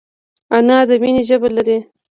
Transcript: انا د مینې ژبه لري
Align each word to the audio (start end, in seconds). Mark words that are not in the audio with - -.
انا 0.57 0.77
د 0.89 0.91
مینې 1.01 1.21
ژبه 1.29 1.49
لري 1.55 1.77